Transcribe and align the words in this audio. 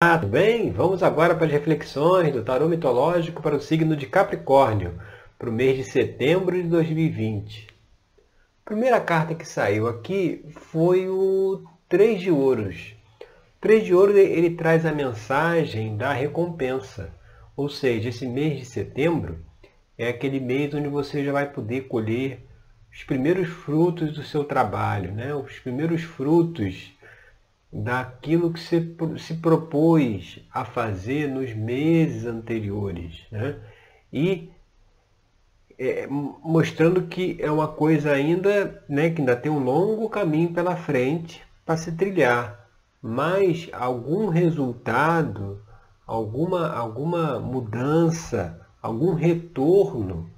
tudo 0.00 0.28
bem? 0.28 0.70
Vamos 0.70 1.02
agora 1.02 1.34
para 1.34 1.46
as 1.46 1.50
reflexões 1.50 2.32
do 2.32 2.44
tarô 2.44 2.68
mitológico 2.68 3.42
para 3.42 3.56
o 3.56 3.60
signo 3.60 3.96
de 3.96 4.06
Capricórnio, 4.06 4.96
para 5.36 5.50
o 5.50 5.52
mês 5.52 5.76
de 5.76 5.90
setembro 5.90 6.54
de 6.54 6.68
2020. 6.68 7.66
A 7.66 8.64
primeira 8.64 9.00
carta 9.00 9.34
que 9.34 9.44
saiu 9.44 9.88
aqui 9.88 10.44
foi 10.52 11.08
o 11.08 11.64
Três 11.88 12.20
de 12.20 12.30
Ouros. 12.30 12.94
O 13.20 13.60
Três 13.60 13.84
de 13.84 13.92
Ouros 13.92 14.14
ele 14.14 14.50
traz 14.50 14.86
a 14.86 14.92
mensagem 14.92 15.96
da 15.96 16.12
recompensa, 16.12 17.12
ou 17.56 17.68
seja, 17.68 18.10
esse 18.10 18.24
mês 18.24 18.56
de 18.56 18.66
setembro 18.66 19.40
é 19.98 20.10
aquele 20.10 20.38
mês 20.38 20.72
onde 20.74 20.88
você 20.88 21.24
já 21.24 21.32
vai 21.32 21.50
poder 21.50 21.88
colher 21.88 22.46
os 22.92 23.02
primeiros 23.02 23.48
frutos 23.48 24.12
do 24.12 24.22
seu 24.22 24.44
trabalho, 24.44 25.10
né? 25.10 25.34
os 25.34 25.58
primeiros 25.58 26.02
frutos 26.02 26.96
daquilo 27.72 28.52
que 28.52 28.60
você 28.60 28.94
se 29.18 29.34
propôs 29.34 30.40
a 30.52 30.64
fazer 30.64 31.28
nos 31.28 31.54
meses 31.54 32.24
anteriores. 32.24 33.26
Né? 33.30 33.56
E 34.12 34.50
é, 35.78 36.06
mostrando 36.08 37.02
que 37.02 37.36
é 37.40 37.50
uma 37.50 37.68
coisa 37.68 38.10
ainda, 38.10 38.82
né, 38.88 39.10
que 39.10 39.20
ainda 39.20 39.36
tem 39.36 39.50
um 39.52 39.62
longo 39.62 40.08
caminho 40.08 40.52
pela 40.52 40.76
frente 40.76 41.42
para 41.64 41.76
se 41.76 41.92
trilhar. 41.92 42.68
Mas 43.00 43.68
algum 43.72 44.28
resultado, 44.28 45.62
alguma, 46.04 46.72
alguma 46.72 47.38
mudança, 47.38 48.60
algum 48.82 49.14
retorno 49.14 50.28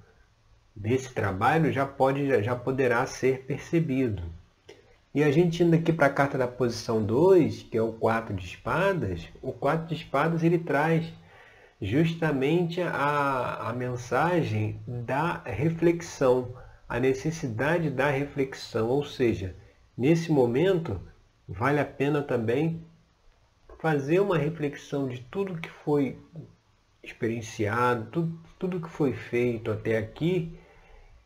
desse 0.76 1.14
trabalho 1.14 1.72
já, 1.72 1.86
pode, 1.86 2.42
já 2.42 2.54
poderá 2.54 3.06
ser 3.06 3.46
percebido. 3.46 4.22
E 5.12 5.24
a 5.24 5.30
gente 5.32 5.64
indo 5.64 5.74
aqui 5.74 5.92
para 5.92 6.06
a 6.06 6.12
carta 6.12 6.38
da 6.38 6.46
posição 6.46 7.04
2, 7.04 7.64
que 7.64 7.76
é 7.76 7.82
o 7.82 7.92
4 7.94 8.32
de 8.32 8.46
espadas, 8.46 9.28
o 9.42 9.52
4 9.52 9.88
de 9.88 9.94
espadas 9.94 10.44
ele 10.44 10.58
traz 10.58 11.04
justamente 11.82 12.80
a, 12.80 13.70
a 13.70 13.72
mensagem 13.72 14.80
da 14.86 15.42
reflexão, 15.44 16.54
a 16.88 17.00
necessidade 17.00 17.90
da 17.90 18.08
reflexão, 18.08 18.88
ou 18.88 19.04
seja, 19.04 19.56
nesse 19.98 20.30
momento 20.30 21.00
vale 21.48 21.80
a 21.80 21.84
pena 21.84 22.22
também 22.22 22.84
fazer 23.80 24.20
uma 24.20 24.38
reflexão 24.38 25.08
de 25.08 25.20
tudo 25.22 25.60
que 25.60 25.70
foi 25.70 26.18
experienciado, 27.02 28.10
tudo, 28.12 28.40
tudo 28.60 28.80
que 28.80 28.88
foi 28.88 29.12
feito 29.12 29.72
até 29.72 29.98
aqui 29.98 30.56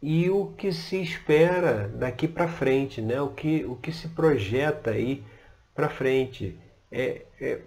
e 0.06 0.28
o 0.28 0.52
que 0.58 0.70
se 0.70 1.00
espera 1.00 1.88
daqui 1.88 2.28
para 2.28 2.47
frente, 2.47 3.00
né? 3.00 3.22
o, 3.22 3.30
que, 3.30 3.64
o 3.64 3.74
que 3.74 3.91
se 3.91 4.08
projeta 4.08 4.91
aí 4.91 5.24
para 5.74 5.88
frente. 5.88 6.58
É, 6.92 7.22
é, 7.41 7.62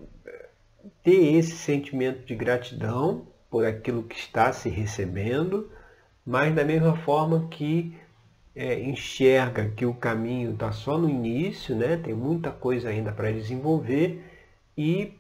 ter 1.04 1.34
esse 1.34 1.54
sentimento 1.54 2.28
de 2.28 2.36
gratidão 2.36 3.26
por 3.50 3.66
aquilo 3.66 4.04
que 4.04 4.16
está 4.16 4.54
se 4.54 4.70
recebendo, 4.70 5.72
mas 6.24 6.54
da 6.54 6.64
mesma 6.64 6.96
forma 6.98 7.48
que 7.50 7.98
é, 8.56 8.82
enxerga 8.82 9.70
que 9.70 9.88
o 9.88 9.96
caminho 9.96 10.54
está 10.54 10.72
só 10.72 10.96
no 10.96 11.10
início, 11.10 11.76
né? 11.76 11.98
tem 11.98 12.14
muita 12.14 12.52
coisa 12.52 12.90
ainda 12.90 13.12
para 13.12 13.32
desenvolver 13.32 14.24
e 14.78 15.12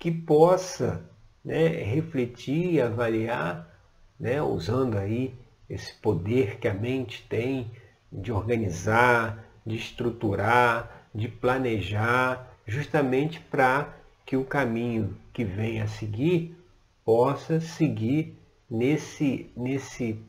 que 0.00 0.10
possa 0.10 1.08
né, 1.44 1.68
refletir, 1.68 2.80
avaliar, 2.80 3.72
né, 4.18 4.42
usando 4.42 4.98
aí 4.98 5.32
esse 5.68 5.94
poder 5.94 6.58
que 6.58 6.68
a 6.68 6.74
mente 6.74 7.26
tem 7.28 7.70
de 8.10 8.32
organizar, 8.32 9.44
de 9.64 9.76
estruturar, 9.76 11.08
de 11.14 11.28
planejar, 11.28 12.52
justamente 12.66 13.40
para 13.40 13.94
que 14.24 14.36
o 14.36 14.44
caminho 14.44 15.16
que 15.32 15.44
vem 15.44 15.80
a 15.80 15.86
seguir 15.86 16.56
possa 17.04 17.60
seguir 17.60 18.36
nesse, 18.68 19.50
nesse, 19.56 20.20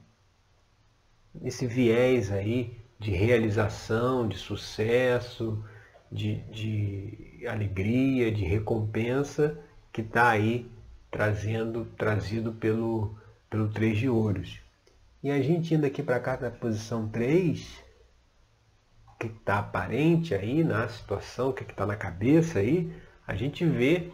nesse 1.33 1.65
viés 1.65 2.31
aí 2.31 2.77
de 2.99 3.11
realização, 3.11 4.27
de 4.27 4.37
sucesso, 4.37 5.63
de, 6.11 6.35
de 6.51 7.47
alegria, 7.47 8.31
de 8.31 8.43
recompensa 8.43 9.59
que 9.91 10.01
está 10.01 10.29
aí 10.29 10.69
trazendo, 11.09 11.85
trazido 11.97 12.53
pelo, 12.53 13.15
pelo 13.49 13.69
Três 13.69 13.97
de 13.97 14.09
Ouros. 14.09 14.66
E 15.23 15.31
a 15.31 15.41
gente 15.41 15.73
indo 15.73 15.85
aqui 15.85 16.03
para 16.03 16.19
cá 16.19 16.37
na 16.39 16.51
posição 16.51 17.07
3, 17.07 17.83
que 19.19 19.27
está 19.27 19.59
aparente 19.59 20.35
aí 20.35 20.63
na 20.63 20.87
situação, 20.87 21.49
o 21.49 21.53
que 21.53 21.63
está 21.63 21.85
na 21.85 21.95
cabeça 21.95 22.59
aí, 22.59 22.93
a 23.25 23.35
gente 23.35 23.65
vê 23.65 24.11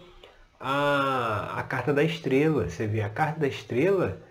a, 0.59 1.59
a 1.59 1.63
carta 1.63 1.93
da 1.93 2.03
estrela. 2.03 2.69
Você 2.69 2.87
vê 2.87 3.01
a 3.01 3.09
carta 3.09 3.41
da 3.41 3.47
estrela 3.47 4.21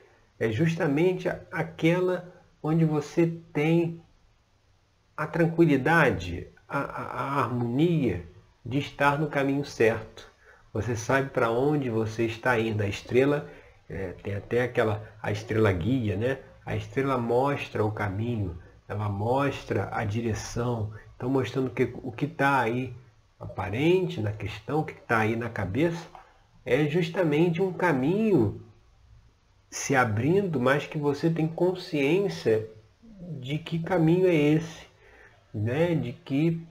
é 0.40 0.50
justamente 0.50 1.28
aquela 1.50 2.32
onde 2.62 2.86
você 2.86 3.26
tem 3.52 4.02
a 5.14 5.26
tranquilidade, 5.26 6.48
a, 6.66 6.78
a, 6.78 7.02
a 7.04 7.42
harmonia 7.42 8.26
de 8.64 8.78
estar 8.78 9.18
no 9.18 9.28
caminho 9.28 9.64
certo. 9.64 10.26
Você 10.72 10.96
sabe 10.96 11.28
para 11.28 11.50
onde 11.50 11.90
você 11.90 12.24
está 12.24 12.58
indo. 12.58 12.82
A 12.82 12.88
estrela 12.88 13.46
é, 13.90 14.12
tem 14.22 14.34
até 14.34 14.62
aquela 14.62 15.06
a 15.22 15.30
estrela 15.30 15.70
guia, 15.70 16.16
né? 16.16 16.38
A 16.64 16.76
estrela 16.76 17.18
mostra 17.18 17.84
o 17.84 17.90
caminho, 17.90 18.56
ela 18.88 19.08
mostra 19.08 19.88
a 19.92 20.04
direção, 20.04 20.92
então 21.16 21.28
mostrando 21.28 21.70
que 21.70 21.92
o 22.02 22.12
que 22.12 22.26
está 22.26 22.60
aí 22.60 22.94
aparente 23.38 24.20
na 24.20 24.32
questão, 24.32 24.80
o 24.80 24.84
que 24.84 24.92
está 24.92 25.18
aí 25.18 25.34
na 25.34 25.48
cabeça, 25.48 26.06
é 26.64 26.84
justamente 26.86 27.60
um 27.60 27.72
caminho 27.72 28.62
se 29.68 29.96
abrindo, 29.96 30.60
mas 30.60 30.86
que 30.86 30.98
você 30.98 31.28
tem 31.28 31.48
consciência 31.48 32.68
de 33.40 33.58
que 33.58 33.80
caminho 33.80 34.28
é 34.28 34.34
esse, 34.34 34.86
né? 35.52 35.94
de 35.94 36.12
que 36.12 36.64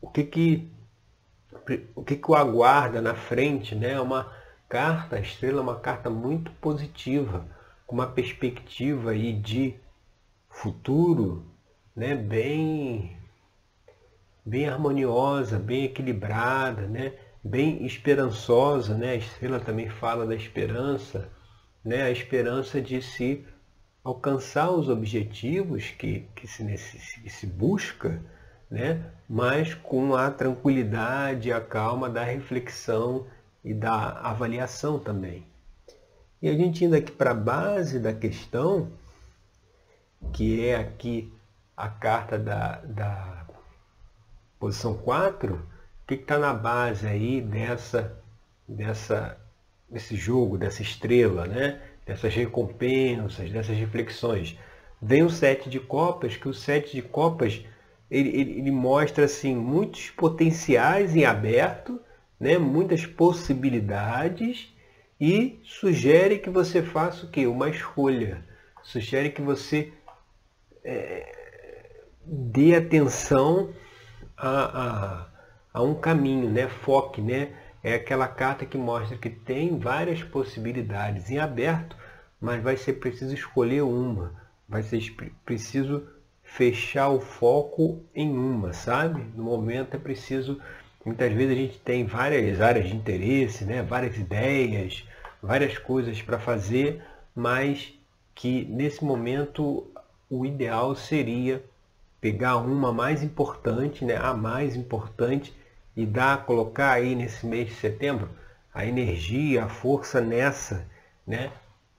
o 0.00 0.08
que, 0.08 0.24
que 0.24 0.68
o 1.94 2.04
que, 2.04 2.16
que 2.16 2.30
o 2.30 2.34
aguarda 2.34 3.00
na 3.00 3.14
frente, 3.14 3.74
né? 3.74 3.92
É 3.92 4.00
uma 4.00 4.30
carta, 4.68 5.16
a 5.16 5.20
estrela 5.20 5.58
é 5.58 5.62
uma 5.62 5.80
carta 5.80 6.10
muito 6.10 6.52
positiva 6.52 7.44
com 7.86 7.94
uma 7.94 8.06
perspectiva 8.06 9.10
aí 9.10 9.32
de 9.32 9.74
futuro 10.48 11.46
né, 11.94 12.14
bem, 12.14 13.16
bem 14.44 14.68
harmoniosa, 14.68 15.58
bem 15.58 15.84
equilibrada, 15.84 16.82
né, 16.82 17.14
bem 17.42 17.86
esperançosa. 17.86 18.94
Né? 18.94 19.10
A 19.12 19.16
estrela 19.16 19.60
também 19.60 19.88
fala 19.88 20.26
da 20.26 20.34
esperança, 20.34 21.30
né, 21.84 22.02
a 22.02 22.10
esperança 22.10 22.80
de 22.80 23.00
se 23.00 23.46
alcançar 24.02 24.70
os 24.70 24.88
objetivos 24.88 25.90
que, 25.90 26.28
que, 26.34 26.46
se, 26.46 26.64
que 27.22 27.30
se 27.30 27.46
busca, 27.46 28.20
né, 28.70 29.10
mas 29.28 29.74
com 29.74 30.14
a 30.14 30.30
tranquilidade, 30.30 31.52
a 31.52 31.60
calma 31.60 32.08
da 32.10 32.22
reflexão 32.22 33.26
e 33.64 33.72
da 33.74 34.20
avaliação 34.20 34.98
também. 34.98 35.44
E 36.40 36.48
a 36.50 36.54
gente 36.54 36.84
indo 36.84 36.94
aqui 36.94 37.10
para 37.10 37.30
a 37.30 37.34
base 37.34 37.98
da 37.98 38.12
questão, 38.12 38.90
que 40.34 40.66
é 40.66 40.76
aqui 40.76 41.32
a 41.74 41.88
carta 41.88 42.38
da, 42.38 42.76
da 42.80 43.46
posição 44.58 44.94
4, 44.98 45.54
o 45.54 46.06
que 46.06 46.14
está 46.14 46.38
na 46.38 46.52
base 46.52 47.06
aí 47.06 47.40
dessa, 47.40 48.18
dessa, 48.68 49.38
desse 49.88 50.14
jogo, 50.14 50.58
dessa 50.58 50.82
estrela, 50.82 51.46
né? 51.46 51.80
dessas 52.04 52.34
recompensas, 52.34 53.50
dessas 53.50 53.76
reflexões? 53.76 54.58
Vem 55.00 55.22
o 55.22 55.30
sete 55.30 55.70
de 55.70 55.80
copas, 55.80 56.36
que 56.36 56.48
o 56.48 56.54
sete 56.54 56.96
de 56.96 57.02
copas 57.02 57.64
ele, 58.10 58.28
ele, 58.28 58.58
ele 58.58 58.70
mostra 58.70 59.24
assim, 59.24 59.54
muitos 59.54 60.10
potenciais 60.10 61.16
em 61.16 61.24
aberto, 61.24 61.98
né? 62.38 62.58
muitas 62.58 63.06
possibilidades 63.06 64.75
e 65.20 65.60
sugere 65.64 66.38
que 66.38 66.50
você 66.50 66.82
faça 66.82 67.26
o 67.26 67.30
quê? 67.30 67.46
Uma 67.46 67.70
escolha. 67.70 68.44
Sugere 68.82 69.30
que 69.30 69.40
você 69.40 69.92
é, 70.84 72.04
dê 72.24 72.74
atenção 72.74 73.72
a, 74.36 74.48
a, 74.82 75.26
a, 75.72 75.82
um 75.82 75.94
caminho, 75.94 76.50
né? 76.50 76.68
foque. 76.68 77.20
Né? 77.22 77.52
É 77.82 77.94
aquela 77.94 78.28
carta 78.28 78.66
que 78.66 78.76
mostra 78.76 79.16
que 79.16 79.30
tem 79.30 79.78
várias 79.78 80.22
possibilidades 80.22 81.30
em 81.30 81.38
aberto, 81.38 81.96
mas 82.40 82.62
vai 82.62 82.76
ser 82.76 82.94
preciso 82.94 83.34
escolher 83.34 83.82
uma. 83.82 84.34
Vai 84.68 84.82
ser 84.82 85.00
preciso 85.44 86.06
fechar 86.42 87.08
o 87.08 87.20
foco 87.20 88.04
em 88.14 88.36
uma, 88.36 88.72
sabe? 88.72 89.24
No 89.34 89.44
momento 89.44 89.94
é 89.94 89.98
preciso 89.98 90.60
Muitas 91.06 91.32
vezes 91.32 91.52
a 91.52 91.54
gente 91.54 91.78
tem 91.78 92.04
várias 92.04 92.60
áreas 92.60 92.88
de 92.88 92.96
interesse, 92.96 93.64
né? 93.64 93.80
várias 93.80 94.16
ideias, 94.16 95.06
várias 95.40 95.78
coisas 95.78 96.20
para 96.20 96.36
fazer, 96.36 97.00
mas 97.32 97.96
que 98.34 98.64
nesse 98.64 99.04
momento 99.04 99.86
o 100.28 100.44
ideal 100.44 100.96
seria 100.96 101.64
pegar 102.20 102.56
uma 102.56 102.92
mais 102.92 103.22
importante, 103.22 104.04
né? 104.04 104.16
a 104.16 104.34
mais 104.34 104.74
importante, 104.74 105.54
e 105.96 106.04
dar, 106.04 106.44
colocar 106.44 106.90
aí 106.90 107.14
nesse 107.14 107.46
mês 107.46 107.68
de 107.68 107.74
setembro 107.76 108.28
a 108.74 108.84
energia, 108.84 109.64
a 109.64 109.68
força 109.68 110.20
nessa, 110.20 110.88
né? 111.24 111.52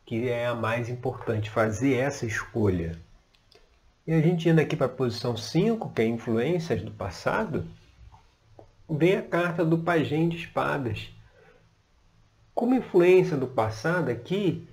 Que 0.06 0.28
é 0.28 0.48
a 0.48 0.54
mais 0.54 0.90
importante, 0.90 1.50
fazer 1.50 1.96
essa 1.96 2.26
escolha. 2.26 3.00
E 4.06 4.12
a 4.12 4.22
gente 4.22 4.50
indo 4.50 4.60
aqui 4.60 4.76
para 4.76 4.86
a 4.86 4.90
posição 4.90 5.36
5, 5.36 5.92
que 5.92 6.02
é 6.02 6.06
influências 6.06 6.82
do 6.82 6.92
passado, 6.92 7.66
vem 8.90 9.18
a 9.18 9.22
carta 9.22 9.66
do 9.66 9.80
pajem 9.80 10.30
de 10.30 10.38
espadas. 10.38 11.10
Como 12.54 12.76
influência 12.76 13.38
do 13.38 13.48
passado 13.48 14.10
aqui, 14.10 14.68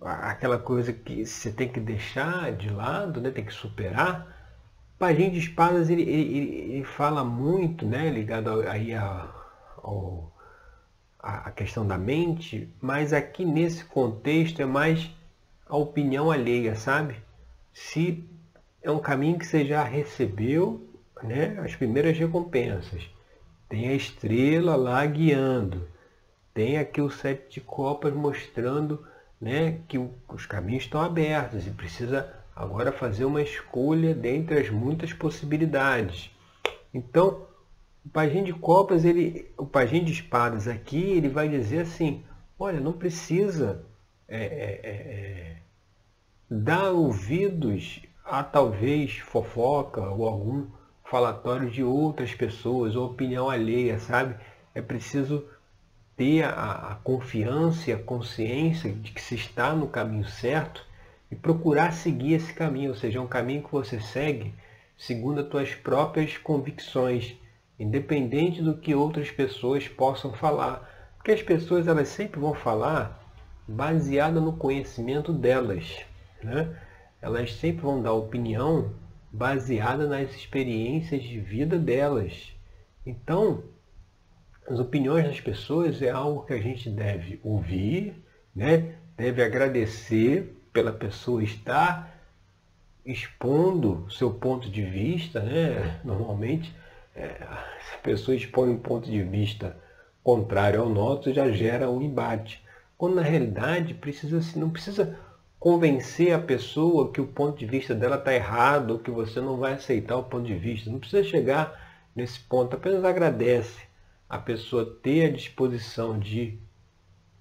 aquela 0.00 0.58
coisa 0.58 0.92
que 0.92 1.24
você 1.24 1.50
tem 1.50 1.68
que 1.68 1.80
deixar 1.80 2.52
de 2.52 2.70
lado, 2.70 3.20
né? 3.20 3.30
tem 3.30 3.44
que 3.44 3.52
superar, 3.52 4.28
o 4.94 4.98
pajem 4.98 5.30
de 5.30 5.38
espadas 5.38 5.88
ele, 5.90 6.02
ele, 6.02 6.74
ele, 6.74 6.84
fala 6.84 7.24
muito, 7.24 7.86
né? 7.86 8.10
ligado 8.10 8.60
aí 8.68 8.94
a, 8.94 9.28
ao, 9.82 10.32
a 11.18 11.50
questão 11.50 11.86
da 11.86 11.98
mente, 11.98 12.72
mas 12.80 13.12
aqui 13.12 13.44
nesse 13.44 13.84
contexto 13.84 14.60
é 14.60 14.66
mais 14.66 15.10
a 15.66 15.76
opinião 15.76 16.30
alheia, 16.30 16.76
sabe? 16.76 17.16
Se 17.72 18.22
é 18.82 18.90
um 18.90 18.98
caminho 18.98 19.38
que 19.38 19.46
você 19.46 19.64
já 19.64 19.82
recebeu 19.82 20.86
né, 21.22 21.58
as 21.64 21.74
primeiras 21.74 22.16
recompensas. 22.16 23.13
Tem 23.74 23.88
a 23.88 23.94
estrela 23.94 24.76
lá 24.76 25.04
guiando. 25.04 25.88
Tem 26.54 26.78
aqui 26.78 27.00
o 27.00 27.10
sete 27.10 27.54
de 27.54 27.60
copas 27.60 28.14
mostrando 28.14 29.04
né, 29.40 29.80
que 29.88 29.98
os 29.98 30.46
caminhos 30.46 30.84
estão 30.84 31.00
abertos 31.00 31.66
e 31.66 31.70
precisa 31.70 32.32
agora 32.54 32.92
fazer 32.92 33.24
uma 33.24 33.42
escolha 33.42 34.14
dentre 34.14 34.60
as 34.60 34.70
muitas 34.70 35.12
possibilidades. 35.12 36.30
Então, 36.94 37.48
o 38.06 38.08
pajem 38.10 38.44
de 38.44 38.52
copas, 38.52 39.04
ele, 39.04 39.52
o 39.58 39.66
pajem 39.66 40.04
de 40.04 40.12
espadas 40.12 40.68
aqui, 40.68 41.10
ele 41.10 41.28
vai 41.28 41.48
dizer 41.48 41.80
assim, 41.80 42.22
olha, 42.56 42.78
não 42.78 42.92
precisa 42.92 43.84
é, 44.28 44.44
é, 44.44 44.80
é, 44.84 44.92
é 44.92 45.56
dar 46.48 46.92
ouvidos 46.92 48.02
há 48.24 48.44
talvez 48.44 49.18
fofoca 49.18 50.00
ou 50.00 50.28
algum 50.28 50.64
falatório 51.14 51.70
de 51.70 51.80
outras 51.80 52.34
pessoas 52.34 52.96
ou 52.96 53.06
opinião 53.06 53.48
alheia, 53.48 54.00
sabe? 54.00 54.34
É 54.74 54.82
preciso 54.82 55.44
ter 56.16 56.42
a, 56.42 56.90
a 56.90 56.94
confiança 57.04 57.88
e 57.88 57.92
a 57.92 57.96
consciência 57.96 58.90
de 58.90 59.12
que 59.12 59.22
se 59.22 59.36
está 59.36 59.72
no 59.76 59.86
caminho 59.86 60.26
certo 60.26 60.84
e 61.30 61.36
procurar 61.36 61.92
seguir 61.92 62.34
esse 62.34 62.52
caminho, 62.52 62.90
ou 62.90 62.96
seja, 62.96 63.20
é 63.20 63.22
um 63.22 63.28
caminho 63.28 63.62
que 63.62 63.70
você 63.70 64.00
segue 64.00 64.52
segundo 64.98 65.40
as 65.40 65.46
tuas 65.46 65.72
próprias 65.72 66.36
convicções, 66.36 67.36
independente 67.78 68.60
do 68.60 68.76
que 68.76 68.92
outras 68.92 69.30
pessoas 69.30 69.86
possam 69.86 70.32
falar. 70.32 71.14
Porque 71.16 71.30
as 71.30 71.42
pessoas 71.42 71.86
elas 71.86 72.08
sempre 72.08 72.40
vão 72.40 72.54
falar 72.54 73.22
baseada 73.68 74.40
no 74.40 74.54
conhecimento 74.54 75.32
delas. 75.32 75.96
Né? 76.42 76.76
elas 77.24 77.54
sempre 77.54 77.80
vão 77.80 78.02
dar 78.02 78.12
opinião 78.12 78.90
baseada 79.34 80.06
nas 80.06 80.30
experiências 80.30 81.24
de 81.24 81.40
vida 81.40 81.76
delas. 81.76 82.52
Então, 83.04 83.64
as 84.68 84.78
opiniões 84.78 85.26
das 85.26 85.40
pessoas 85.40 86.00
é 86.00 86.10
algo 86.10 86.46
que 86.46 86.52
a 86.52 86.60
gente 86.60 86.88
deve 86.88 87.40
ouvir, 87.42 88.14
né? 88.54 88.94
deve 89.16 89.42
agradecer 89.42 90.56
pela 90.72 90.92
pessoa 90.92 91.42
estar 91.42 92.14
expondo 93.04 94.06
seu 94.08 94.32
ponto 94.32 94.70
de 94.70 94.82
vista. 94.82 95.40
Né? 95.40 96.00
Normalmente, 96.04 96.72
é, 97.14 97.28
se 97.28 97.94
a 97.96 97.98
pessoa 98.04 98.36
expõe 98.36 98.70
um 98.70 98.78
ponto 98.78 99.10
de 99.10 99.22
vista 99.24 99.76
contrário 100.22 100.80
ao 100.80 100.88
nosso, 100.88 101.34
já 101.34 101.50
gera 101.50 101.90
um 101.90 102.00
embate. 102.00 102.62
Quando 102.96 103.16
na 103.16 103.22
realidade 103.22 103.94
precisa, 103.94 104.40
não 104.58 104.70
precisa 104.70 105.18
convencer 105.64 106.30
a 106.34 106.38
pessoa 106.38 107.10
que 107.10 107.22
o 107.22 107.26
ponto 107.26 107.56
de 107.58 107.64
vista 107.64 107.94
dela 107.94 108.16
está 108.16 108.34
errado, 108.34 108.98
que 108.98 109.10
você 109.10 109.40
não 109.40 109.56
vai 109.56 109.72
aceitar 109.72 110.14
o 110.14 110.24
ponto 110.24 110.44
de 110.44 110.54
vista. 110.54 110.90
Não 110.90 110.98
precisa 110.98 111.24
chegar 111.24 112.04
nesse 112.14 112.38
ponto, 112.38 112.76
apenas 112.76 113.02
agradece 113.02 113.80
a 114.28 114.36
pessoa 114.36 114.84
ter 115.02 115.24
a 115.24 115.32
disposição 115.32 116.18
de, 116.18 116.58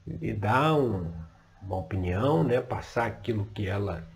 de 0.07 0.31
dar 0.31 0.73
um, 0.73 1.11
uma 1.61 1.75
opinião, 1.75 2.45
né? 2.45 2.61
passar 2.61 3.07
aquilo 3.07 3.45
que 3.53 3.67
ela, 3.67 4.07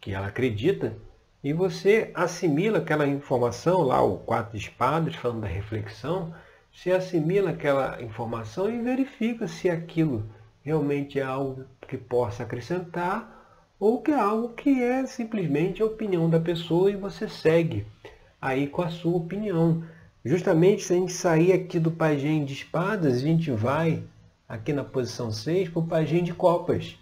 que 0.00 0.12
ela 0.12 0.26
acredita, 0.26 0.96
e 1.40 1.52
você 1.52 2.10
assimila 2.16 2.78
aquela 2.78 3.06
informação, 3.06 3.82
lá 3.82 4.02
o 4.02 4.18
quatro 4.18 4.58
de 4.58 4.64
espadas, 4.64 5.14
falando 5.14 5.42
da 5.42 5.46
reflexão, 5.46 6.34
você 6.72 6.90
assimila 6.90 7.50
aquela 7.50 8.02
informação 8.02 8.68
e 8.68 8.82
verifica 8.82 9.46
se 9.46 9.70
aquilo 9.70 10.28
realmente 10.64 11.20
é 11.20 11.22
algo 11.22 11.64
que 11.86 11.96
possa 11.96 12.42
acrescentar 12.42 13.35
ou 13.78 14.00
que 14.00 14.10
é 14.10 14.18
algo 14.18 14.50
que 14.50 14.82
é 14.82 15.06
simplesmente 15.06 15.82
a 15.82 15.86
opinião 15.86 16.28
da 16.30 16.40
pessoa 16.40 16.90
e 16.90 16.96
você 16.96 17.28
segue 17.28 17.86
aí 18.40 18.66
com 18.66 18.82
a 18.82 18.88
sua 18.88 19.16
opinião. 19.16 19.84
Justamente 20.24 20.82
se 20.82 20.92
a 20.92 20.96
gente 20.96 21.12
sair 21.12 21.52
aqui 21.52 21.78
do 21.78 21.90
pajem 21.90 22.44
de 22.44 22.54
espadas, 22.54 23.14
a 23.14 23.18
gente 23.18 23.50
vai 23.50 24.02
aqui 24.48 24.72
na 24.72 24.84
posição 24.84 25.30
6 25.30 25.68
para 25.68 25.80
o 25.80 25.86
pajem 25.86 26.24
de 26.24 26.32
copas. 26.32 26.98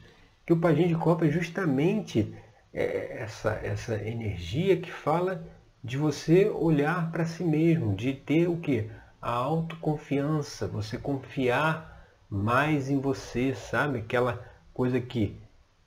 Que 0.47 0.53
o 0.53 0.61
pajem 0.61 0.89
de 0.89 0.95
copas 0.95 1.29
é 1.29 1.33
justamente 1.33 2.35
é 2.73 3.23
essa, 3.23 3.53
essa 3.63 3.95
energia 3.95 4.77
que 4.77 4.91
fala 4.91 5.47
de 5.83 5.97
você 5.97 6.49
olhar 6.49 7.13
para 7.13 7.25
si 7.25 7.45
mesmo, 7.45 7.95
de 7.95 8.13
ter 8.15 8.49
o 8.49 8.57
que? 8.57 8.91
A 9.23 9.31
autoconfiança, 9.31 10.67
você 10.67 10.99
confiar 10.99 12.05
mais 12.29 12.91
em 12.91 12.99
você, 12.99 13.55
sabe? 13.55 14.01
Aquela 14.01 14.45
coisa 14.73 15.01
que 15.01 15.39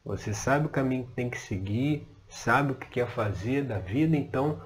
você 0.08 0.34
sabe 0.34 0.68
o 0.68 0.70
caminho 0.70 1.06
que 1.06 1.12
tem 1.12 1.30
que 1.30 1.38
seguir, 1.38 2.08
sabe 2.30 2.72
o 2.72 2.76
que 2.76 2.88
quer 2.88 3.08
fazer 3.10 3.66
da 3.66 3.78
vida, 3.78 4.16
então 4.16 4.58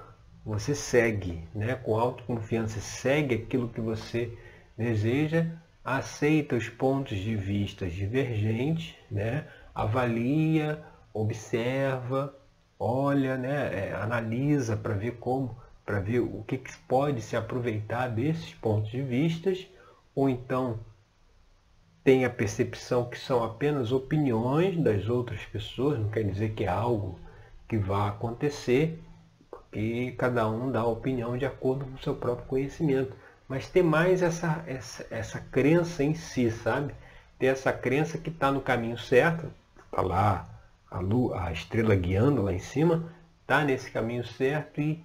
você 0.46 0.72
segue, 0.72 1.42
né? 1.52 1.74
com 1.74 1.98
autoconfiança, 1.98 2.80
segue 2.80 3.34
aquilo 3.34 3.68
que 3.68 3.80
você 3.80 4.32
deseja, 4.78 5.46
aceita 5.84 6.54
os 6.54 6.68
pontos 6.68 7.18
de 7.18 7.34
vista 7.34 7.88
divergentes, 7.88 8.94
né? 9.10 9.44
avalia, 9.74 10.80
observa, 11.12 12.32
olha, 12.78 13.36
né? 13.36 13.88
É, 13.88 13.94
analisa 13.94 14.76
para 14.76 14.94
ver 14.94 15.16
como, 15.18 15.56
para 15.84 15.98
ver 15.98 16.20
o 16.20 16.44
que, 16.46 16.56
que 16.56 16.76
pode 16.86 17.20
se 17.20 17.36
aproveitar 17.36 18.06
desses 18.06 18.54
pontos 18.54 18.92
de 18.92 19.02
vistas, 19.02 19.66
ou 20.14 20.28
então 20.28 20.78
tem 22.04 22.24
a 22.24 22.30
percepção 22.30 23.04
que 23.08 23.18
são 23.18 23.44
apenas 23.44 23.92
opiniões 23.92 24.76
das 24.76 25.08
outras 25.08 25.44
pessoas, 25.44 25.98
não 25.98 26.08
quer 26.08 26.24
dizer 26.24 26.52
que 26.52 26.64
é 26.64 26.68
algo 26.68 27.18
que 27.68 27.78
vai 27.78 28.08
acontecer, 28.08 29.00
porque 29.50 30.12
cada 30.18 30.48
um 30.48 30.70
dá 30.70 30.80
a 30.80 30.86
opinião 30.86 31.38
de 31.38 31.46
acordo 31.46 31.84
com 31.84 31.94
o 31.94 32.02
seu 32.02 32.14
próprio 32.14 32.46
conhecimento. 32.46 33.16
Mas 33.48 33.68
ter 33.68 33.82
mais 33.82 34.22
essa, 34.22 34.64
essa, 34.66 35.06
essa 35.10 35.38
crença 35.38 36.02
em 36.02 36.14
si, 36.14 36.50
sabe? 36.50 36.94
Ter 37.38 37.46
essa 37.46 37.72
crença 37.72 38.18
que 38.18 38.30
está 38.30 38.50
no 38.50 38.60
caminho 38.60 38.98
certo, 38.98 39.50
está 39.84 40.02
lá 40.02 40.48
a, 40.90 40.98
lua, 40.98 41.44
a 41.44 41.52
estrela 41.52 41.94
guiando 41.94 42.42
lá 42.42 42.52
em 42.52 42.58
cima, 42.58 43.12
está 43.42 43.64
nesse 43.64 43.90
caminho 43.90 44.24
certo 44.24 44.80
e, 44.80 45.04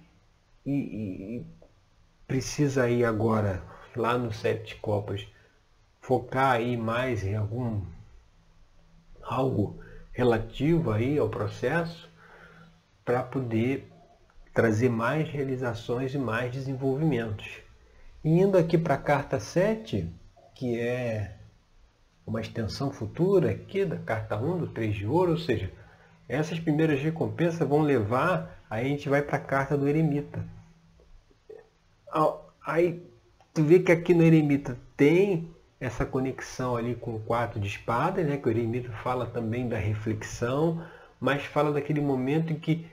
e, 0.66 0.72
e 0.72 1.46
precisa 2.26 2.88
ir 2.90 3.04
agora 3.04 3.62
lá 3.94 4.18
no 4.18 4.32
Sete 4.32 4.76
Copas 4.76 5.26
focar 6.08 6.52
aí 6.52 6.74
mais 6.74 7.22
em 7.22 7.36
algum 7.36 7.82
algo 9.22 9.78
relativo 10.10 10.90
aí 10.90 11.18
ao 11.18 11.28
processo 11.28 12.08
para 13.04 13.22
poder 13.22 13.92
trazer 14.54 14.88
mais 14.88 15.28
realizações 15.28 16.14
e 16.14 16.18
mais 16.18 16.50
desenvolvimentos. 16.50 17.60
E 18.24 18.40
indo 18.40 18.56
aqui 18.56 18.78
para 18.78 18.94
a 18.94 18.98
carta 18.98 19.38
7, 19.38 20.10
que 20.54 20.80
é 20.80 21.36
uma 22.26 22.40
extensão 22.40 22.90
futura 22.90 23.50
aqui 23.50 23.84
da 23.84 23.98
carta 23.98 24.34
1 24.34 24.60
do 24.60 24.66
3 24.68 24.96
de 24.96 25.06
ouro, 25.06 25.32
ou 25.32 25.38
seja, 25.38 25.70
essas 26.26 26.58
primeiras 26.58 27.02
recompensas 27.02 27.68
vão 27.68 27.82
levar, 27.82 28.64
aí 28.70 28.86
a 28.86 28.88
gente 28.88 29.10
vai 29.10 29.20
para 29.20 29.36
a 29.36 29.40
carta 29.40 29.76
do 29.76 29.86
eremita. 29.86 30.42
Aí 32.64 33.06
tu 33.52 33.62
vê 33.62 33.80
que 33.80 33.92
aqui 33.92 34.14
no 34.14 34.22
eremita 34.22 34.74
tem 34.96 35.54
essa 35.80 36.04
conexão 36.04 36.76
ali 36.76 36.94
com 36.94 37.14
o 37.14 37.20
quatro 37.20 37.60
de 37.60 37.68
espada, 37.68 38.22
né, 38.22 38.36
que 38.36 38.48
o 38.48 38.50
eremita 38.50 38.90
fala 38.90 39.26
também 39.26 39.68
da 39.68 39.78
reflexão, 39.78 40.84
mas 41.20 41.44
fala 41.44 41.72
daquele 41.72 42.00
momento 42.00 42.52
em 42.52 42.58
que 42.58 42.86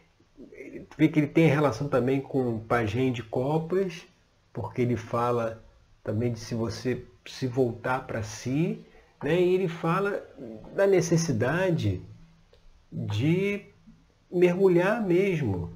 vê 0.98 1.08
que 1.08 1.20
ele 1.20 1.28
tem 1.28 1.48
relação 1.48 1.88
também 1.88 2.22
com 2.22 2.56
o 2.56 2.60
pajem 2.60 3.12
de 3.12 3.24
copas, 3.24 4.06
porque 4.54 4.82
ele 4.82 4.96
fala 4.96 5.64
também 6.04 6.32
de 6.32 6.40
se 6.40 6.54
você 6.54 7.04
se 7.26 7.48
voltar 7.48 8.06
para 8.06 8.22
si, 8.22 8.86
né, 9.24 9.40
e 9.42 9.56
ele 9.56 9.68
fala 9.68 10.24
da 10.76 10.86
necessidade 10.86 12.02
de 12.92 13.66
mergulhar 14.32 15.02
mesmo 15.02 15.72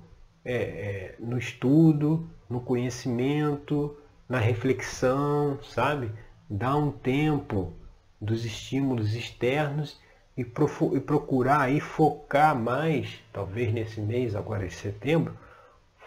é, 0.45 0.53
é, 0.53 1.15
no 1.19 1.37
estudo, 1.37 2.29
no 2.49 2.61
conhecimento, 2.61 3.97
na 4.27 4.37
reflexão, 4.37 5.59
sabe? 5.63 6.11
Dar 6.49 6.75
um 6.75 6.91
tempo 6.91 7.73
dos 8.19 8.43
estímulos 8.43 9.13
externos 9.13 9.99
e, 10.35 10.41
e 10.41 10.99
procurar 10.99 11.61
aí 11.61 11.79
focar 11.79 12.55
mais, 12.55 13.21
talvez 13.31 13.71
nesse 13.73 14.01
mês, 14.01 14.35
agora 14.35 14.65
em 14.65 14.69
setembro, 14.69 15.37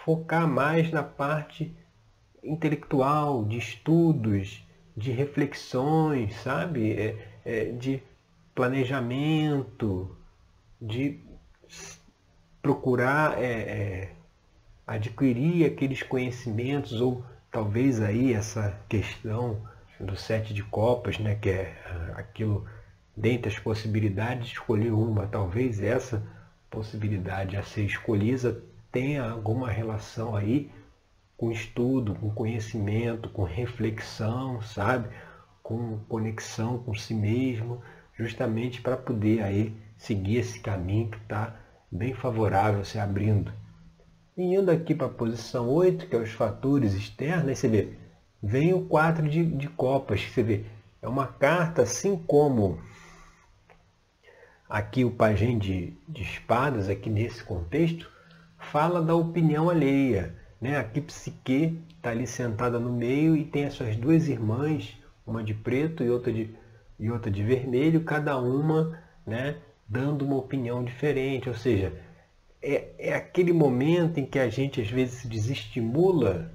focar 0.04 0.48
mais 0.48 0.90
na 0.90 1.02
parte 1.02 1.74
intelectual, 2.42 3.44
de 3.44 3.58
estudos, 3.58 4.66
de 4.96 5.12
reflexões, 5.12 6.34
sabe? 6.36 6.92
É, 6.92 7.28
é, 7.44 7.64
de 7.66 8.02
planejamento, 8.54 10.16
de 10.80 11.20
procurar 12.60 13.42
é, 13.42 13.52
é, 13.52 14.12
adquirir 14.86 15.66
aqueles 15.66 16.02
conhecimentos 16.02 17.00
ou 17.00 17.24
talvez 17.50 18.00
aí 18.00 18.32
essa 18.32 18.78
questão 18.88 19.60
do 20.02 20.16
sete 20.16 20.52
de 20.52 20.62
copas, 20.62 21.18
né, 21.18 21.34
que 21.36 21.48
é 21.48 21.76
aquilo 22.14 22.66
dentre 23.16 23.50
as 23.50 23.58
possibilidades 23.58 24.52
escolher 24.52 24.92
uma, 24.92 25.26
talvez 25.26 25.80
essa 25.82 26.22
possibilidade 26.70 27.56
a 27.56 27.62
ser 27.62 27.84
escolhida 27.84 28.62
tenha 28.90 29.30
alguma 29.30 29.70
relação 29.70 30.34
aí 30.34 30.70
com 31.36 31.50
estudo, 31.50 32.14
com 32.14 32.30
conhecimento, 32.30 33.28
com 33.28 33.42
reflexão, 33.42 34.60
sabe? 34.62 35.08
Com 35.62 35.98
conexão 36.08 36.78
com 36.78 36.94
si 36.94 37.14
mesmo, 37.14 37.82
justamente 38.14 38.80
para 38.80 38.96
poder 38.96 39.42
aí 39.42 39.74
seguir 39.96 40.36
esse 40.36 40.60
caminho 40.60 41.10
que 41.10 41.16
está 41.16 41.56
bem 41.90 42.14
favorável 42.14 42.84
se 42.84 42.98
abrindo. 42.98 43.52
E 44.36 44.54
indo 44.54 44.70
aqui 44.70 44.94
para 44.94 45.06
a 45.06 45.10
posição 45.10 45.68
8, 45.68 46.06
que 46.06 46.16
é 46.16 46.18
os 46.18 46.30
fatores 46.30 46.94
externos, 46.94 47.58
você 47.58 47.68
vê, 47.68 47.94
vem 48.42 48.74
o 48.74 48.82
4 48.86 49.28
de, 49.28 49.44
de 49.44 49.68
copas, 49.68 50.22
você 50.22 50.42
vê, 50.42 50.64
é 51.00 51.08
uma 51.08 51.26
carta 51.26 51.82
assim 51.82 52.16
como 52.16 52.80
aqui 54.68 55.04
o 55.04 55.10
pajem 55.10 55.58
de, 55.58 55.92
de 56.08 56.22
espadas, 56.22 56.88
aqui 56.88 57.10
nesse 57.10 57.44
contexto, 57.44 58.10
fala 58.58 59.02
da 59.02 59.14
opinião 59.14 59.68
alheia. 59.68 60.34
Né? 60.58 60.78
Aqui 60.78 61.00
Psique 61.00 61.78
está 61.94 62.10
ali 62.10 62.26
sentada 62.26 62.80
no 62.80 62.90
meio 62.90 63.36
e 63.36 63.44
tem 63.44 63.66
as 63.66 63.74
suas 63.74 63.94
duas 63.96 64.28
irmãs, 64.28 64.96
uma 65.26 65.44
de 65.44 65.52
preto 65.52 66.02
e 66.02 66.08
outra 66.08 66.32
de, 66.32 66.56
e 66.98 67.10
outra 67.10 67.30
de 67.30 67.42
vermelho, 67.42 68.02
cada 68.02 68.38
uma 68.38 68.98
né, 69.26 69.56
dando 69.86 70.24
uma 70.24 70.36
opinião 70.36 70.82
diferente. 70.82 71.50
Ou 71.50 71.54
seja, 71.54 71.92
é, 72.62 72.92
é 72.98 73.14
aquele 73.14 73.52
momento 73.52 74.18
em 74.18 74.24
que 74.24 74.38
a 74.38 74.48
gente 74.48 74.80
às 74.80 74.90
vezes 74.90 75.16
se 75.16 75.28
desestimula, 75.28 76.50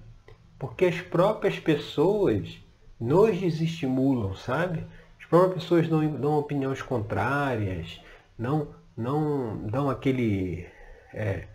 porque 0.59 0.85
as 0.85 0.99
próprias 1.01 1.59
pessoas 1.59 2.57
nos 2.99 3.37
desestimulam, 3.37 4.35
sabe? 4.35 4.83
As 5.19 5.25
próprias 5.25 5.63
pessoas 5.63 5.87
dão, 5.87 6.07
dão 6.15 6.39
opiniões 6.39 6.81
contrárias, 6.81 8.01
não, 8.37 8.69
não 8.95 9.57
dão 9.67 9.89
aquele, 9.89 10.67
é, 11.13 11.47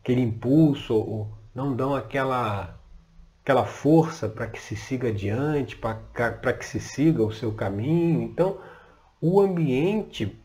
aquele 0.00 0.20
impulso, 0.22 0.94
ou 0.94 1.28
não 1.54 1.74
dão 1.74 1.94
aquela, 1.94 2.78
aquela 3.42 3.64
força 3.64 4.28
para 4.28 4.46
que 4.46 4.60
se 4.60 4.76
siga 4.76 5.08
adiante, 5.08 5.76
para 5.76 6.52
que 6.52 6.64
se 6.64 6.78
siga 6.78 7.22
o 7.22 7.32
seu 7.32 7.52
caminho. 7.52 8.22
Então, 8.22 8.58
o 9.20 9.40
ambiente 9.40 10.38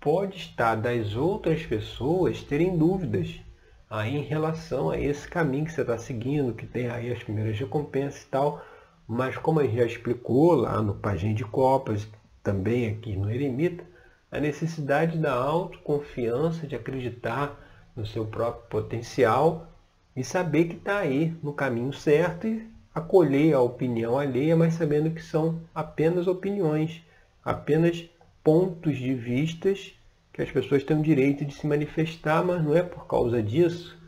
pode 0.00 0.36
estar 0.36 0.74
das 0.74 1.14
outras 1.14 1.64
pessoas 1.64 2.42
terem 2.42 2.76
dúvidas 2.76 3.40
aí 3.88 4.16
em 4.16 4.22
relação 4.22 4.90
a 4.90 4.98
esse 4.98 5.28
caminho 5.28 5.64
que 5.64 5.72
você 5.72 5.82
está 5.82 5.96
seguindo, 5.96 6.54
que 6.54 6.66
tem 6.66 6.88
aí 6.88 7.12
as 7.12 7.22
primeiras 7.22 7.58
recompensas 7.58 8.22
e 8.22 8.26
tal, 8.26 8.64
mas 9.06 9.36
como 9.36 9.60
a 9.60 9.64
gente 9.64 9.76
já 9.76 9.84
explicou 9.84 10.54
lá 10.54 10.82
no 10.82 10.94
Pajem 10.94 11.34
de 11.34 11.44
Copas, 11.44 12.08
também 12.42 12.88
aqui 12.88 13.16
no 13.16 13.30
Eremita, 13.30 13.84
a 14.30 14.40
necessidade 14.40 15.16
da 15.18 15.32
autoconfiança, 15.32 16.66
de 16.66 16.74
acreditar 16.74 17.58
no 17.94 18.04
seu 18.04 18.26
próprio 18.26 18.68
potencial 18.68 19.68
e 20.14 20.24
saber 20.24 20.66
que 20.66 20.76
está 20.76 20.98
aí 20.98 21.34
no 21.42 21.52
caminho 21.52 21.92
certo 21.92 22.46
e 22.46 22.68
acolher 22.94 23.54
a 23.54 23.60
opinião 23.60 24.18
alheia, 24.18 24.56
mas 24.56 24.74
sabendo 24.74 25.10
que 25.10 25.22
são 25.22 25.60
apenas 25.74 26.26
opiniões, 26.26 27.02
apenas 27.44 28.08
pontos 28.42 28.96
de 28.96 29.14
vistas 29.14 29.95
que 30.36 30.42
as 30.42 30.50
pessoas 30.50 30.84
têm 30.84 30.98
o 30.98 31.02
direito 31.02 31.46
de 31.46 31.54
se 31.54 31.66
manifestar, 31.66 32.44
mas 32.44 32.62
não 32.62 32.76
é 32.76 32.82
por 32.82 33.06
causa 33.06 33.42
disso 33.42 33.98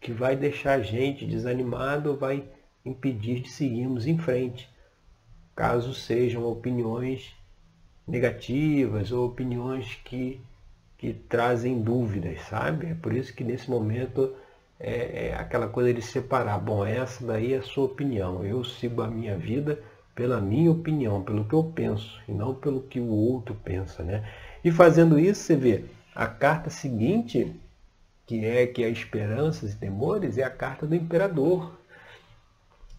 que 0.00 0.10
vai 0.10 0.34
deixar 0.34 0.72
a 0.72 0.82
gente 0.82 1.24
desanimado 1.24 2.10
ou 2.10 2.16
vai 2.16 2.42
impedir 2.84 3.38
de 3.38 3.48
seguirmos 3.48 4.08
em 4.08 4.18
frente, 4.18 4.68
caso 5.54 5.94
sejam 5.94 6.44
opiniões 6.44 7.32
negativas 8.08 9.12
ou 9.12 9.24
opiniões 9.24 9.94
que, 10.04 10.40
que 10.98 11.12
trazem 11.12 11.80
dúvidas, 11.80 12.40
sabe? 12.42 12.86
É 12.86 12.94
por 12.94 13.14
isso 13.14 13.32
que 13.32 13.44
nesse 13.44 13.70
momento 13.70 14.34
é, 14.80 15.28
é 15.28 15.34
aquela 15.34 15.68
coisa 15.68 15.94
de 15.94 16.02
separar. 16.02 16.58
Bom, 16.58 16.84
essa 16.84 17.24
daí 17.24 17.52
é 17.52 17.58
a 17.58 17.62
sua 17.62 17.84
opinião. 17.84 18.44
Eu 18.44 18.64
sigo 18.64 19.00
a 19.00 19.06
minha 19.06 19.38
vida 19.38 19.80
pela 20.12 20.40
minha 20.40 20.72
opinião, 20.72 21.22
pelo 21.22 21.44
que 21.44 21.54
eu 21.54 21.62
penso, 21.62 22.20
e 22.28 22.32
não 22.32 22.52
pelo 22.52 22.82
que 22.82 22.98
o 22.98 23.12
outro 23.12 23.54
pensa, 23.54 24.02
né? 24.02 24.28
E 24.64 24.70
fazendo 24.70 25.18
isso, 25.18 25.42
você 25.42 25.56
vê, 25.56 25.84
a 26.14 26.26
carta 26.26 26.70
seguinte, 26.70 27.54
que 28.26 28.44
é 28.44 28.66
que 28.66 28.84
é 28.84 28.88
esperanças 28.88 29.72
e 29.72 29.76
temores, 29.76 30.38
é 30.38 30.44
a 30.44 30.50
carta 30.50 30.86
do 30.86 30.94
imperador. 30.94 31.72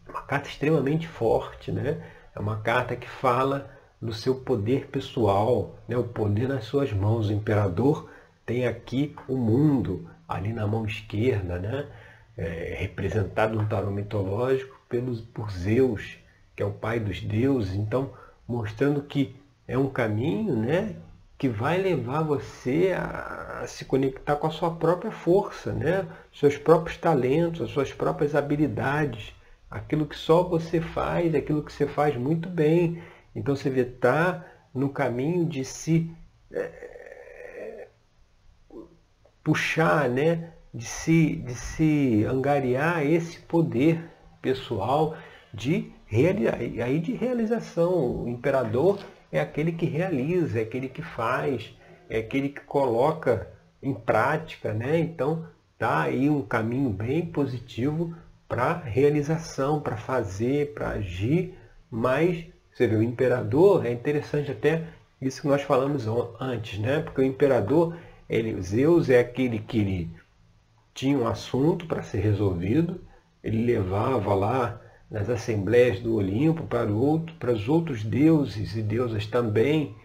Uma 0.07 0.21
carta 0.21 0.49
extremamente 0.49 1.07
forte, 1.07 1.71
né? 1.71 2.03
É 2.35 2.39
uma 2.39 2.59
carta 2.59 2.95
que 2.95 3.09
fala 3.09 3.71
do 4.01 4.11
seu 4.11 4.35
poder 4.35 4.87
pessoal, 4.87 5.75
né? 5.87 5.95
o 5.95 6.03
poder 6.03 6.49
nas 6.49 6.65
suas 6.65 6.91
mãos. 6.91 7.29
O 7.29 7.33
imperador 7.33 8.09
tem 8.45 8.67
aqui 8.67 9.15
o 9.27 9.37
mundo 9.37 10.09
ali 10.27 10.51
na 10.51 10.67
mão 10.67 10.85
esquerda, 10.85 11.59
né? 11.59 11.87
É, 12.35 12.77
representado 12.79 13.55
no 13.55 13.67
tarô 13.69 13.91
mitológico 13.91 14.79
pelos, 14.89 15.21
por 15.21 15.51
Zeus, 15.51 16.17
que 16.55 16.63
é 16.63 16.65
o 16.65 16.71
pai 16.71 16.99
dos 16.99 17.21
deuses, 17.21 17.75
então 17.75 18.11
mostrando 18.47 19.03
que 19.03 19.35
é 19.67 19.77
um 19.77 19.87
caminho 19.87 20.55
né, 20.55 20.95
que 21.43 21.49
vai 21.49 21.77
levar 21.77 22.21
você 22.23 22.93
a, 22.97 23.65
se 23.67 23.83
conectar 23.83 24.37
com 24.37 24.47
a 24.47 24.49
sua 24.49 24.71
própria 24.77 25.11
força, 25.11 25.73
né? 25.73 26.07
seus 26.33 26.57
próprios 26.57 26.95
talentos, 26.95 27.59
as 27.59 27.69
suas 27.69 27.91
próprias 27.91 28.33
habilidades, 28.33 29.35
aquilo 29.69 30.05
que 30.05 30.15
só 30.15 30.41
você 30.41 30.79
faz, 30.79 31.35
aquilo 31.35 31.61
que 31.61 31.73
você 31.73 31.85
faz 31.85 32.15
muito 32.15 32.47
bem. 32.47 33.03
Então 33.35 33.57
você 33.57 33.67
está 33.67 34.45
no 34.73 34.87
caminho 34.87 35.45
de 35.45 35.65
se 35.65 36.09
é, 36.49 37.89
puxar, 39.43 40.07
né? 40.07 40.53
de, 40.73 40.85
se, 40.85 41.35
de 41.35 41.55
se 41.55 42.25
angariar 42.25 43.05
esse 43.05 43.37
poder 43.41 44.01
pessoal 44.41 45.17
de 45.53 45.91
aí 46.81 47.01
de 47.01 47.11
realização. 47.11 48.23
O 48.23 48.29
imperador 48.29 48.97
é 49.33 49.39
aquele 49.39 49.71
que 49.71 49.87
realiza, 49.87 50.59
é 50.59 50.61
aquele 50.61 50.87
que 50.87 51.01
faz, 51.01 51.75
é 52.07 52.19
aquele 52.19 52.49
que 52.49 52.61
coloca 52.61 53.47
em 53.81 53.91
prática, 53.91 54.71
né? 54.71 54.99
Então 54.99 55.47
tá 55.75 56.03
aí 56.03 56.29
um 56.29 56.43
caminho 56.43 56.91
bem 56.91 57.25
positivo 57.25 58.15
para 58.47 58.75
realização, 58.75 59.81
para 59.81 59.97
fazer, 59.97 60.75
para 60.75 60.89
agir, 60.91 61.57
mas 61.89 62.45
você 62.71 62.85
vê, 62.85 62.95
o 62.95 63.01
imperador 63.01 63.87
é 63.87 63.91
interessante 63.91 64.51
até 64.51 64.83
isso 65.19 65.41
que 65.41 65.47
nós 65.47 65.63
falamos 65.63 66.05
antes, 66.39 66.77
né? 66.77 66.99
Porque 66.99 67.21
o 67.21 67.25
imperador, 67.25 67.97
ele, 68.29 68.61
Zeus 68.61 69.09
é 69.09 69.19
aquele 69.19 69.57
que 69.57 69.79
ele 69.79 70.09
tinha 70.93 71.17
um 71.17 71.27
assunto 71.27 71.87
para 71.87 72.03
ser 72.03 72.19
resolvido, 72.19 73.01
ele 73.43 73.65
levava 73.65 74.35
lá 74.35 74.79
nas 75.13 75.29
assembleias 75.29 75.99
do 75.99 76.15
Olimpo 76.15 76.63
para, 76.63 76.91
outro, 76.91 77.35
para 77.35 77.53
os 77.53 77.69
outros 77.69 78.03
deuses 78.03 78.75
e 78.75 78.81
deusas 78.81 79.27
também 79.27 79.95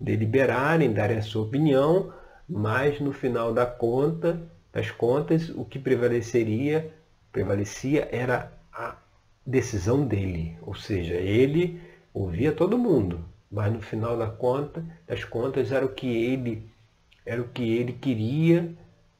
deliberarem, 0.00 0.90
darem 0.90 1.18
a 1.18 1.22
sua 1.22 1.42
opinião, 1.42 2.10
mas 2.48 2.98
no 2.98 3.12
final 3.12 3.52
da 3.52 3.66
conta, 3.66 4.40
das 4.72 4.90
contas, 4.90 5.50
o 5.50 5.66
que 5.66 5.78
prevaleceria, 5.78 6.90
prevalecia 7.30 8.08
era 8.10 8.50
a 8.72 8.96
decisão 9.46 10.06
dele, 10.06 10.56
ou 10.62 10.74
seja, 10.74 11.12
ele 11.12 11.78
ouvia 12.14 12.50
todo 12.50 12.78
mundo, 12.78 13.22
mas 13.52 13.70
no 13.70 13.82
final 13.82 14.16
da 14.16 14.28
conta, 14.28 14.82
das 15.06 15.24
contas 15.24 15.72
era 15.72 15.84
o 15.84 15.90
que 15.90 16.06
ele 16.06 16.66
era 17.26 17.40
o 17.40 17.48
que 17.48 17.62
ele 17.62 17.92
queria 17.92 18.74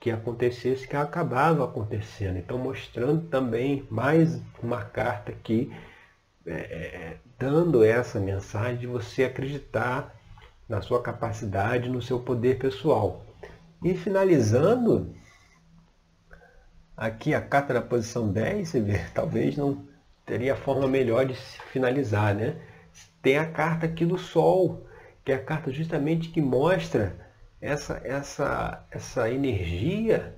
que 0.04 0.11
acontecesse, 0.11 0.87
que 0.87 0.96
acabava 0.96 1.64
acontecendo. 1.64 2.37
Então, 2.37 2.58
mostrando 2.58 3.26
também 3.28 3.87
mais 3.90 4.38
uma 4.62 4.84
carta 4.84 5.32
aqui, 5.32 5.73
é, 6.44 6.52
é, 6.52 7.16
dando 7.38 7.82
essa 7.82 8.20
mensagem 8.20 8.76
de 8.76 8.87
você 8.87 9.25
acreditar 9.25 10.14
na 10.68 10.82
sua 10.82 11.00
capacidade, 11.00 11.88
no 11.88 12.02
seu 12.02 12.20
poder 12.20 12.58
pessoal. 12.58 13.25
E 13.82 13.94
finalizando, 13.94 15.14
aqui 16.94 17.32
a 17.32 17.40
carta 17.40 17.73
da 17.73 17.80
posição 17.80 18.30
10, 18.30 18.68
você 18.68 18.80
vê, 18.82 18.99
talvez 19.14 19.56
não, 19.56 19.87
teria 20.26 20.54
forma 20.54 20.87
melhor 20.87 21.25
de 21.25 21.32
finalizar, 21.73 22.34
né? 22.34 22.56
Tem 23.23 23.38
a 23.38 23.50
carta 23.50 23.87
aqui 23.87 24.04
do 24.04 24.18
Sol, 24.18 24.87
que 25.25 25.32
é 25.32 25.37
a 25.37 25.42
carta 25.42 25.73
justamente 25.73 26.28
que 26.28 26.42
mostra 26.42 27.25
essa, 27.64 27.99
essa, 28.04 28.87
essa 28.90 29.30
energia 29.30 30.37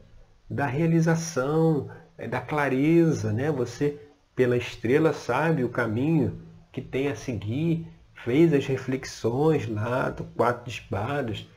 da 0.48 0.64
realização, 0.64 1.90
é, 2.16 2.28
da 2.28 2.40
clareza, 2.40 3.32
né? 3.32 3.50
Você, 3.50 4.00
pela 4.36 4.56
estrela, 4.56 5.12
sabe 5.12 5.64
o 5.64 5.68
caminho 5.68 6.40
que 6.70 6.80
tem 6.80 7.08
a 7.08 7.16
seguir, 7.16 7.84
fez 8.14 8.54
as 8.54 8.64
reflexões 8.66 9.68
lá 9.68 10.08
do 10.08 10.22
quatro 10.22 10.70
de 10.70 10.78
espadas, 10.78 11.48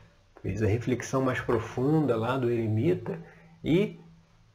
fez 0.42 0.64
a 0.64 0.66
reflexão 0.66 1.22
mais 1.22 1.40
profunda 1.40 2.16
lá 2.16 2.36
do 2.36 2.50
eremita 2.50 3.20
e 3.64 4.00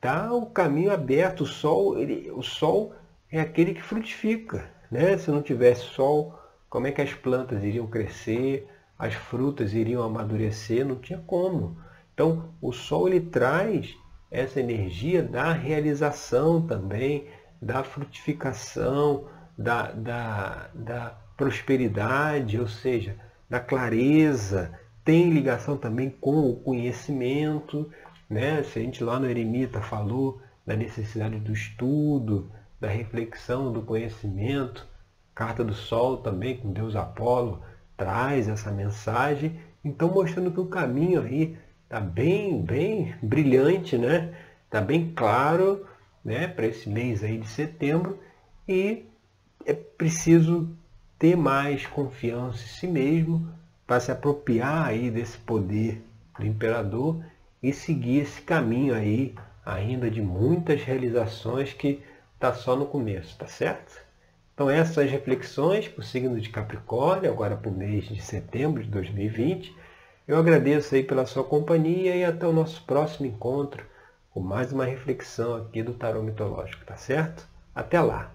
tá 0.00 0.32
o 0.32 0.46
caminho 0.46 0.92
aberto. 0.92 1.42
O 1.42 1.46
sol, 1.46 1.96
ele, 1.96 2.28
o 2.32 2.42
sol 2.42 2.92
é 3.30 3.40
aquele 3.40 3.72
que 3.72 3.82
frutifica, 3.82 4.68
né? 4.90 5.16
Se 5.16 5.30
não 5.30 5.42
tivesse 5.42 5.82
sol, 5.82 6.36
como 6.68 6.88
é 6.88 6.90
que 6.90 7.00
as 7.00 7.14
plantas 7.14 7.62
iriam 7.62 7.86
crescer, 7.86 8.68
as 8.98 9.14
frutas 9.14 9.74
iriam 9.74 10.02
amadurecer? 10.02 10.84
Não 10.84 10.96
tinha 10.96 11.18
como. 11.26 11.76
Então, 12.12 12.54
o 12.60 12.72
sol 12.72 13.08
ele 13.08 13.20
traz 13.20 13.94
essa 14.30 14.60
energia 14.60 15.22
da 15.22 15.52
realização 15.52 16.66
também, 16.66 17.26
da 17.60 17.82
frutificação, 17.82 19.26
da, 19.56 19.92
da, 19.92 20.70
da 20.74 21.18
prosperidade, 21.36 22.58
ou 22.58 22.68
seja, 22.68 23.16
da 23.48 23.60
clareza, 23.60 24.72
tem 25.04 25.30
ligação 25.30 25.76
também 25.76 26.10
com 26.10 26.50
o 26.50 26.56
conhecimento, 26.56 27.90
né? 28.28 28.62
Se 28.62 28.78
a 28.78 28.82
gente 28.82 29.04
lá 29.04 29.20
no 29.20 29.28
Eremita 29.28 29.80
falou 29.80 30.40
da 30.66 30.74
necessidade 30.74 31.38
do 31.38 31.52
estudo, 31.52 32.50
da 32.80 32.88
reflexão, 32.88 33.72
do 33.72 33.82
conhecimento, 33.82 34.86
Carta 35.34 35.64
do 35.64 35.74
Sol 35.74 36.18
também, 36.18 36.56
com 36.56 36.72
Deus 36.72 36.96
Apolo, 36.96 37.60
traz 37.96 38.48
essa 38.48 38.70
mensagem, 38.70 39.58
então 39.84 40.12
mostrando 40.12 40.50
que 40.50 40.60
o 40.60 40.66
caminho 40.66 41.22
aí 41.22 41.56
está 41.84 42.00
bem, 42.00 42.62
bem 42.62 43.14
brilhante, 43.22 43.96
né? 43.96 44.34
Está 44.64 44.80
bem 44.80 45.12
claro, 45.14 45.86
né? 46.24 46.48
Para 46.48 46.66
esse 46.66 46.88
mês 46.88 47.22
aí 47.22 47.38
de 47.38 47.48
setembro 47.48 48.18
e 48.66 49.04
é 49.64 49.72
preciso 49.72 50.68
ter 51.18 51.36
mais 51.36 51.86
confiança 51.86 52.62
em 52.62 52.68
si 52.68 52.86
mesmo 52.86 53.48
para 53.86 54.00
se 54.00 54.10
apropriar 54.10 54.86
aí 54.86 55.10
desse 55.10 55.38
poder 55.38 56.02
do 56.38 56.44
imperador 56.44 57.24
e 57.62 57.72
seguir 57.72 58.20
esse 58.20 58.42
caminho 58.42 58.94
aí 58.94 59.34
ainda 59.64 60.10
de 60.10 60.20
muitas 60.20 60.82
realizações 60.82 61.72
que 61.72 62.02
está 62.34 62.52
só 62.52 62.76
no 62.76 62.86
começo, 62.86 63.38
tá 63.38 63.46
certo? 63.46 64.03
Então 64.54 64.70
essas 64.70 64.94
são 64.94 65.02
as 65.04 65.10
reflexões 65.10 65.88
para 65.88 66.00
o 66.00 66.04
signo 66.04 66.40
de 66.40 66.48
Capricórnio, 66.48 67.30
agora 67.30 67.56
para 67.56 67.68
o 67.68 67.74
mês 67.74 68.04
de 68.04 68.22
setembro 68.22 68.82
de 68.82 68.88
2020. 68.88 69.76
Eu 70.28 70.38
agradeço 70.38 70.94
aí 70.94 71.02
pela 71.02 71.26
sua 71.26 71.42
companhia 71.42 72.14
e 72.14 72.24
até 72.24 72.46
o 72.46 72.52
nosso 72.52 72.82
próximo 72.84 73.26
encontro 73.26 73.84
com 74.30 74.40
mais 74.40 74.72
uma 74.72 74.84
reflexão 74.84 75.56
aqui 75.56 75.82
do 75.82 75.94
Tarô 75.94 76.22
Mitológico, 76.22 76.84
tá 76.84 76.96
certo? 76.96 77.46
Até 77.74 78.00
lá! 78.00 78.32